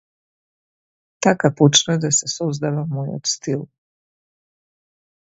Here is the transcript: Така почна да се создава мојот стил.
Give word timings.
Така 1.19 1.51
почна 1.59 1.99
да 2.07 2.11
се 2.21 2.31
создава 2.39 2.87
мојот 2.97 3.33
стил. 3.37 3.65